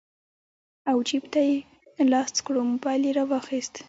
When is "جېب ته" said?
1.07-1.41